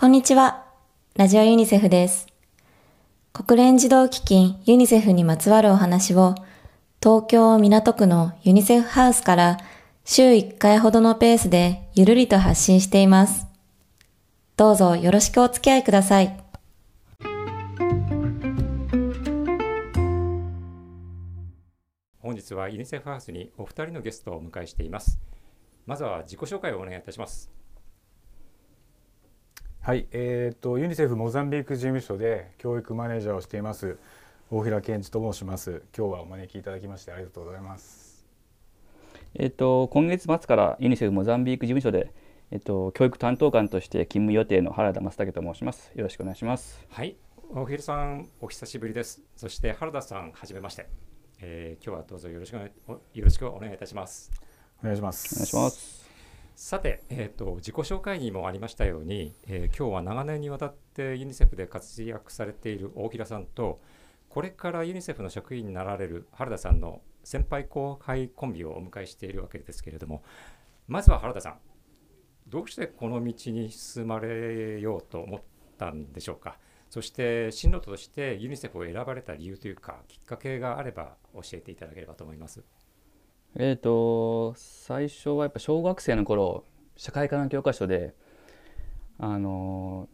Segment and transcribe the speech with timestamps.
[0.00, 0.64] こんにちは。
[1.14, 2.26] ラジオユニセフです。
[3.34, 6.36] 国連児童基金ユニセフにまつわるお話を
[7.02, 9.58] 東京港区のユニセフハウスから
[10.06, 13.46] 週1回ほどのペースでゆるりと発信しています。
[14.56, 16.34] どうぞよろしくお付き合いください。
[22.22, 25.20] 本日はユニセフハウスにお二人のゲストをお迎えしています。
[25.84, 27.59] まずは自己紹介をお願いいたします。
[29.82, 33.96] はい、えー、とユニセフモザンビーク事務所で教育マネージャーをしています
[34.50, 35.82] 大平健二と申します。
[35.96, 38.26] 今日はお招きいただきましてありがとうございます。
[39.34, 42.12] えっと、今月末からユニセフモザンビーク事務所で、
[42.50, 45.92] えっと、教育担当官として勤務予定の原田正武と申します。
[45.94, 46.84] よろしくお願いします。
[46.90, 47.16] はい、
[47.54, 49.22] 大平さん、お久しぶりです。
[49.36, 50.88] そして原田さん、はじめまして。
[51.40, 52.68] えー今日はどうぞよろしくよ
[53.24, 54.30] ろしくお願いいたします。
[54.82, 55.34] お願いします。
[55.34, 56.09] お願いします。
[56.62, 63.80] さて、えー、と自己紹介にもありましたように、えー今日は長年にわたってユニセフで活躍されている大平さんと
[64.28, 70.22] これからユニセフの職員になられる原田さんの先輩後輩コンビをお迎えしているわけですけれども
[70.86, 71.58] まずは原田さん
[72.46, 75.40] どうしてこの道に進まれようと思っ
[75.78, 76.58] たんでしょうか？
[76.90, 82.62] そして進路としてユニセフを選ばれた理由というかきっかけがあれば教えていただければと思います。
[83.56, 86.64] えっと、最初はやっぱ小学生の頃、
[86.96, 88.14] 社会科の教科書で、
[89.18, 90.08] あの、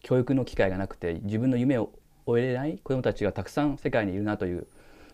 [0.00, 1.90] 教育の機会がなくて、自分の夢を
[2.26, 4.66] 追えれない子どもたちがたくさん世界にいるなという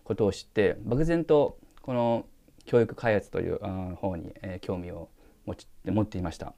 [0.03, 2.25] ことを知って、漠然とこの
[2.65, 3.59] 教育開発という
[3.95, 5.09] 方に、えー興味を
[5.45, 6.53] 持ち持っていました。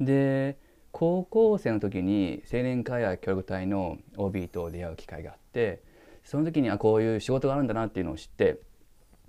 [0.00, 0.58] で
[0.90, 5.82] 高校生の時に青年海外教育隊の OB と出会う機会があって
[6.24, 8.58] その時にあこういう仕事があるんだなっていうのを知って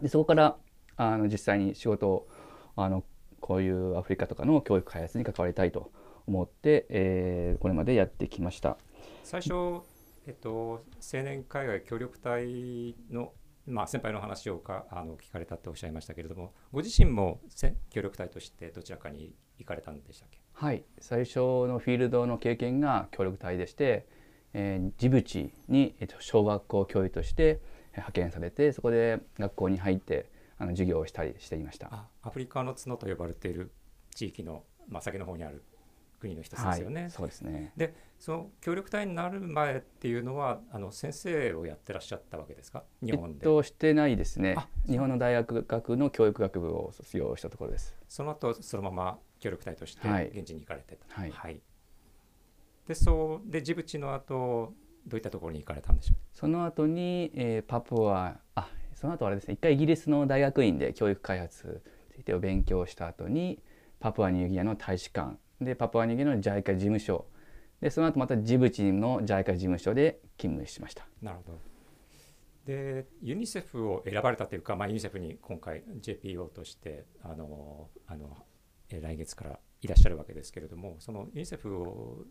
[0.01, 0.57] でそこから
[0.97, 2.27] あの実際に仕事を
[2.75, 3.03] あの
[3.39, 5.91] こういうアフリカとかの教育開発に関わりたいと
[6.25, 8.77] 思って、えーこれまでやってきました。
[9.23, 9.81] 最初、
[10.27, 13.33] えっと、青年海外協力隊の、
[13.67, 20.39] まあ、先輩の話をかあの聞かれたっておっしゃいましたけれどもご自身もせ協力隊としてどちらかに行かれたんでしたっけ？
[20.53, 24.07] はい、最初のフィールドの経験が協力隊でして、
[24.53, 27.59] えージブチに、えっと、小学校教諭としてえー
[27.97, 31.87] 派遣されてそこで学校に入ってあの授業をしたりしていました。
[31.91, 33.71] あアフリカの角と呼ばれている
[34.13, 35.63] 地域の、まあ、先の方にある
[36.19, 37.01] 国の一つですよね。
[37.01, 37.73] はい、そうですね。
[37.75, 42.85] でその協力隊になる前っていうのはあの先生をやってらっしゃったわけですか？
[43.03, 44.69] 日本で、えっとしてないですねあ。
[44.89, 47.93] 日本の大学学の教育学部を卒業したところです。
[48.07, 51.61] その後そのまま協力隊としてはい現地に行かれてた、はい
[52.87, 54.73] でそうでジブチの後
[55.07, 56.17] どういったところに行かれたんでしょう？
[56.31, 63.59] その後に、えーパプアあその後あれですね一回イギリスの大学院で教育開発についてを勉強した後に
[63.99, 67.25] パプアニューギアの大使館でパプアニューギアの JICA 事務所
[67.81, 71.59] でその後またジブチの JICA 事務所で勤務しましたなるほど。
[72.65, 78.35] でユニセフを選ばれたというか、まあ、ユニセフに今回 JPO としてあのあの
[78.89, 82.25] 来月からいらっしゃるわけですけれどもそのユニセフを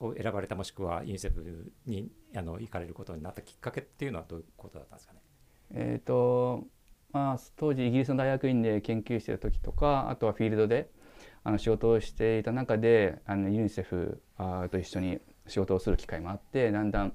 [0.00, 5.20] を選ばれたもしくはユニセフにあの行かれることになったきっかけっていうのはどういうことだったんですかね？
[5.74, 6.64] えっ、と
[7.12, 10.90] まあ当時イギリスの大学院で研究している時とかあとはフィールドで
[11.44, 17.12] あの仕事をしていた中であのユニセフあと一緒に仕事をする機会もあってだんだん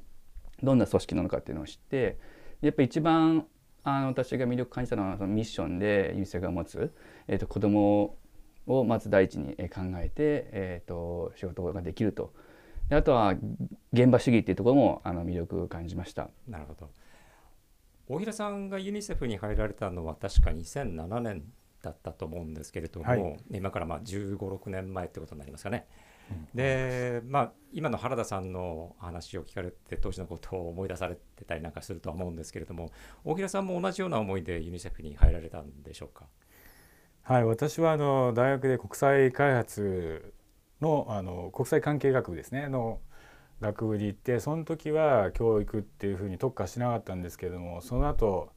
[0.61, 2.17] どんな組織なのかっていうのを知って
[2.61, 3.45] やっぱ一番
[3.83, 6.93] あの私が魅力感じたのはそのミッションでユニセフが持つ、
[7.27, 8.17] えー、と子ども
[8.65, 10.13] をまず第一に考えて、
[10.51, 12.33] えー、と仕事ができると
[12.89, 13.35] であとは
[13.91, 16.29] 現場主義っていうところもあの魅力を感じました。
[16.47, 16.89] なるほど。
[18.13, 21.43] 大平さんがユニセフに入られたのは確か2007年
[21.81, 25.87] だったと思うんですけれども、はい今からまあ15、6年前ってことになりますかね。
[26.53, 32.91] で、まあ、今の原田さんの話を聞かれて当時のことを思い出されてたりなんかするとは思うんですけれども
[33.25, 36.25] 大平さんも同じような思いでユニセフに入られたんでしょうか？
[37.23, 40.33] はい、私はあの大学で国際開発
[40.81, 42.99] のあの国際関係学部ですねの
[43.63, 48.51] 学部に行ってその時は教育っていうふうに特化しなかったんですけどもその後、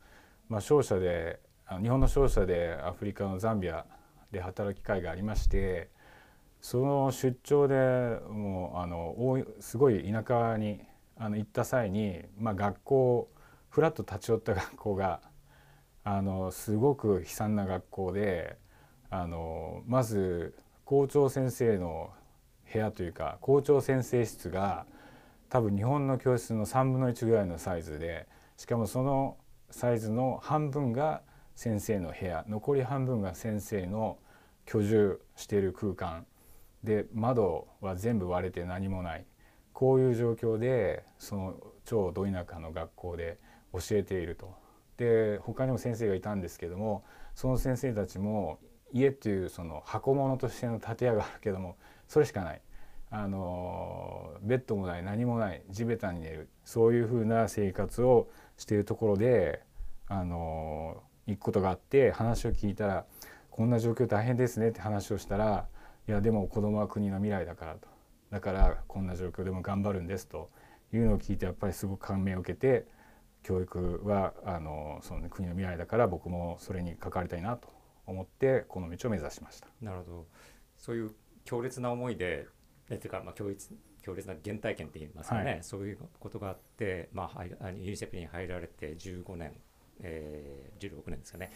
[0.49, 1.39] まあ商社で
[1.81, 3.87] 日本の商社でアフリカのザンビア
[4.33, 5.91] で働く機会がありまして
[6.61, 7.75] その出張で
[8.29, 10.81] もうあのすごい田舎に
[11.17, 13.29] あの行った際に、まあ、学校
[13.71, 15.21] ふらっと立ち寄った学校が
[16.03, 18.57] あのすごく悲惨な学校で
[19.11, 20.55] あのまず
[20.85, 22.11] 校長先生の
[22.73, 24.87] 部屋というか校長先生室が
[25.49, 28.27] 多分日本の教室の3分の1ぐらいのサイズで
[28.57, 29.37] しかもその
[29.71, 31.23] サイズの半分が
[31.55, 34.19] 先生の部屋残り半分が先生の
[34.67, 36.27] 居住している空間
[36.85, 39.25] で窓は全部割れて何もない
[39.73, 41.55] こういう状況でその
[41.85, 43.39] 超ど田舎の学校で
[43.73, 44.55] 教えていると。
[44.97, 47.05] で他にも先生がいたんですけども
[47.35, 48.59] その先生たちも
[48.93, 51.77] 家っていうその箱物としての建屋があるけども
[52.09, 52.63] それしかない
[53.11, 59.63] あのベッドもない何もない地べたに寝るそういうふうな生活をしているところで
[60.09, 63.07] あの行くことがあって話を聞いたら
[63.51, 65.67] 「こんな状況大変ですね」って話をしたら
[66.09, 67.89] 「いやでも子供は国の未来だから」と
[68.31, 70.51] 「だからこんな状況でも頑張るんです」と。
[70.93, 72.87] いうのを聞いてやっぱりすごく感銘を受けて
[73.43, 77.69] 教育はあのその、国の未来だから僕もそれに関わりたいなと
[78.05, 79.69] 思ってこの道を目指しました。
[79.81, 80.27] なるほど。
[80.77, 81.15] そういう
[81.45, 82.47] 強烈な思いで
[82.91, 89.53] えというか、まあ、強烈強烈な原体験って言いますかね、はい、そういうことがあって、まあ、ユニセフに入られて15年、
[90.01, 91.53] えー、16年ですかね。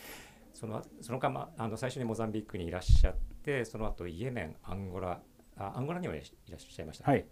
[0.53, 5.21] そのその間、まあ、あの最初にモザンビークにいらっしゃってその後イエメンアンゴラ
[5.57, 7.25] あアンゴラにはいらっしゃいました、ね、はい、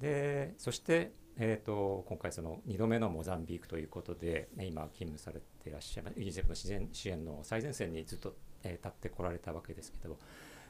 [0.00, 10.18] でそしてえーと、今回その2度目のモザンビークということで、ね、今勤務されていらっしゃるユニセフの自然支援の最前線にずっと、えー、立ってこられたわけですけど、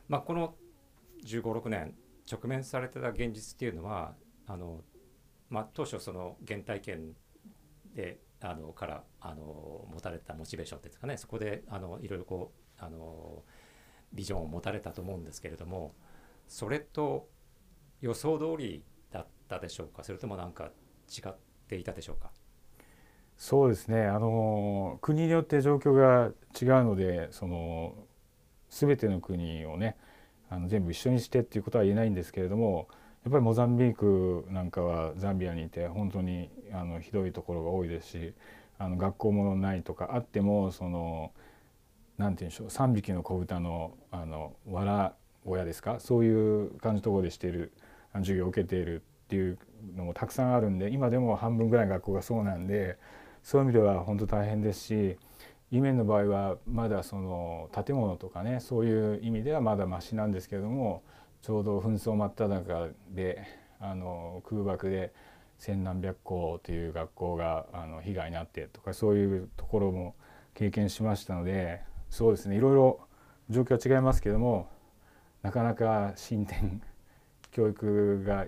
[0.09, 0.55] まあ、この
[1.25, 1.95] 1 5 6年
[2.31, 4.15] 直面されてた現実っていうのは
[4.47, 4.83] あの、
[5.51, 7.13] まあ、当初その原体験
[7.95, 13.43] であのからあの持たれたモチベーションですかねそこであのいろいろこうあの
[14.13, 15.95] ビジョンを持たれたと思うんですけれども
[16.49, 17.29] それと
[18.01, 20.03] 予想通りだったでしょうか？
[20.03, 20.71] それとも何か
[21.09, 21.35] 違っ
[21.69, 22.31] ていたでしょうか？
[23.37, 24.07] そうですね。
[24.07, 27.95] あの国によって状況が違うのでその
[28.71, 29.97] 全ての国をね
[30.53, 32.89] あの全部一緒にしてっていうことは言えないんですけれども
[33.25, 38.35] やっぱりモザンビークなんかはザンビアにいて本当にあのひどいところが多いですし
[38.79, 41.33] あの学校もないとかあってもその
[42.19, 45.15] 何て言うんでしょう3匹の子豚のあの藁
[45.45, 45.99] 小屋ですか？
[46.01, 47.73] そういう感じのところでしている
[48.15, 49.59] 授業を受けているっていう
[49.97, 52.99] のもたくさんあるんで今でも半分ぐらい学校がそうなんで
[53.43, 55.17] そういう意味では本当大変ですし
[55.73, 61.03] イメンの場合はまだその建物とかねそういう意味ではまだましなんですけれども
[61.41, 63.43] ちょうど紛争真っ只中で
[63.81, 65.15] あの空爆で
[65.59, 70.15] 千何百校という学校があの被害に遭ってとかそういうところも
[70.53, 71.81] 経験しましたので
[72.11, 73.01] そうですねいろいろ
[73.49, 74.69] 状況は違いますけども
[75.41, 76.83] なかなか進展
[77.51, 78.45] 教育が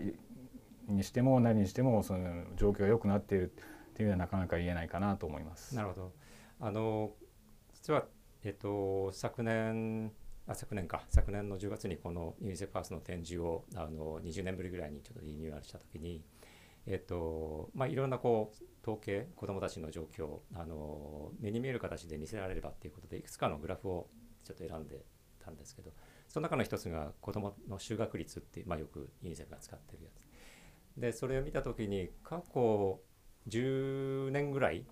[0.89, 5.75] にしても何にしてもその状況が良くなっているっていうのはなかなか言えないかなと思います。
[5.75, 6.24] なるほど
[6.65, 7.13] あの
[7.75, 8.07] 実は、
[8.43, 10.11] えっと、昨年
[10.47, 11.05] あ昨年か。
[11.11, 16.23] 昨年の10月にこのユニセフ・ファースの展示をあの20年ぶりぐらいにちょっとリニューアルした時に、
[16.87, 24.09] えっとまあ、いろんなこう統計子どもたちの状況あの目に見える形で見せられればっていうことでいくつかのグラフを
[24.43, 25.05] ちょっと選んで
[25.45, 25.93] たんですけど
[26.29, 30.99] その中の一つが子どもの就学率って、まあ、よくユニセフが使ってるやつ。
[30.99, 33.01] でそれを見た時に過去
[33.49, 34.87] 10年ぐらい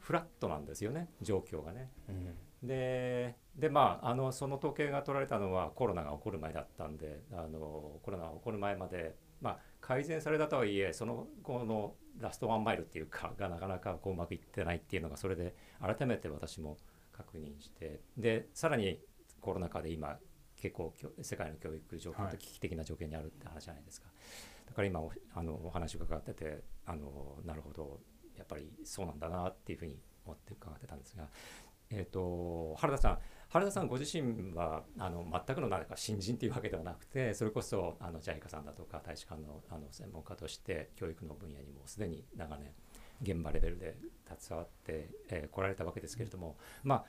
[0.00, 1.90] フラットなんですよね状況がね。
[2.08, 16.76] うん、ででまああのその統計が取られたのはコロナが起こる前だったんであのコロナが起こる前まで、まあ、改善されたとはいえその後のラストワンマイルっていうかがなかなかこううまくいってないっていうのがそれで改めて私も
[17.12, 18.98] 確認してでさらに
[19.40, 20.18] コロナ禍で今
[20.56, 20.92] 結構
[21.22, 24.08] 世界の教育状況って危機的な状況にあるって話じゃないですか。
[24.08, 25.00] はいだから今
[25.34, 28.00] あのお話伺っててあのなるほど
[28.40, 31.28] やっぱりそうなんだなっていうふうに思って伺ってたんですが、
[31.90, 33.18] えーと、原田さん
[33.50, 42.70] 原田さんご自身はあの全くの何か新人というわけではなくてそれこそあのジャイカさんだとか大使館のあの専門家として教育の分野にもすでに長年
[43.22, 43.96] 現場レベルで
[44.38, 47.04] 携わってこ、えー、来られたわけですけれども、まあ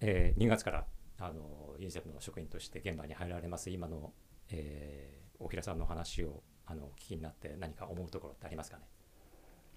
[0.00, 0.84] えー、2月から
[1.18, 4.12] あのユニセフの職員として現場に入られます今の、
[4.50, 8.82] えー、大平さんの話をあの聞きになって何か思うところってありますかね？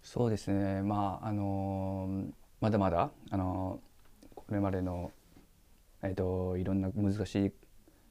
[0.02, 2.26] そうですねまああの
[2.62, 3.80] まだまだあの
[4.36, 5.12] これまでの、
[6.02, 7.52] えーと、いろんな難しい、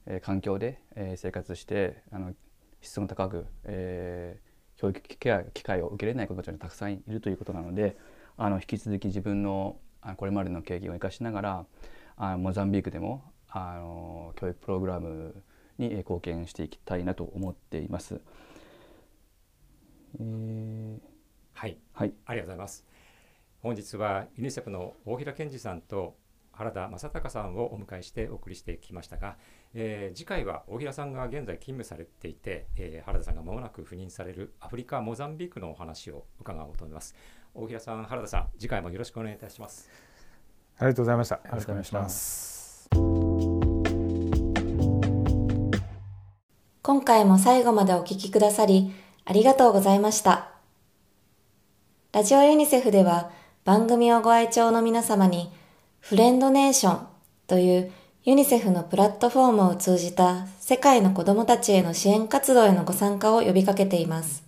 [0.06, 2.32] えー、環境で、えー、生活してあの
[2.80, 7.96] 質の高く、えー、教育機会を受けれない子たちがたくさんいるということなので
[8.36, 11.66] あの引き続き自分のあこれまでの経験を生かしながら
[12.16, 15.42] あモザンビークでもあの教育プログラム
[15.78, 18.20] に貢献していきたいなと思っています。
[20.20, 21.00] えー、
[21.58, 22.86] はい、はい、ありがとうございます。
[23.62, 26.14] 本日はユニセフの大平健二さんと
[26.52, 29.36] 原田正孝さんをお迎えしてお送りしてきましたが、
[29.74, 37.16] えー、次回は大平さんが現在勤務されていて、えー、原田さんがまもなく赴任されるアフリカ・モザンビークのお話を伺おうと思います。
[37.54, 39.90] 大平さん原田さん次回もよろしくお願いいたします。
[40.76, 41.34] ありがとうございました。
[41.34, 42.88] よろしくお願いします。
[46.82, 48.92] 今回も最後までお聞きくださり、
[49.24, 50.57] ありがとうございました。
[52.10, 53.30] ラジオユニセフでは
[53.66, 55.52] 番組をご愛聴の皆様に、
[56.00, 57.06] フレンドネーション
[57.46, 57.92] という
[58.24, 64.42] ユニセフのプラットフォームを通じた世界の子供たちへの支援活動へのご参加を呼びかけています。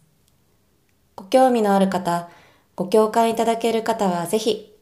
[1.14, 2.30] ご興味のある方、
[2.76, 4.72] ご共感いただける方はぜひ、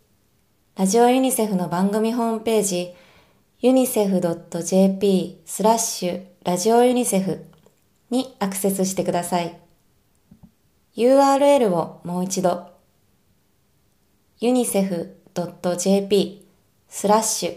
[0.77, 2.95] ラジオユニセフの番組ホームページ、
[3.61, 7.45] unicef.jp スラッシュラジオユニセフ
[8.11, 9.68] にアクセスしてください。
[10.99, 12.73] URL をもう一度
[14.41, 16.45] unicef.jp
[16.89, 17.57] スラッシュ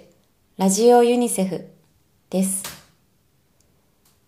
[0.57, 1.65] ラジオユニセフ
[2.29, 2.63] です。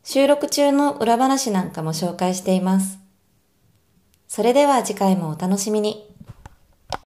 [0.04, 2.98] 収録中の裏話なんかも紹介しています。
[4.28, 6.12] それでは次回もお楽しみに。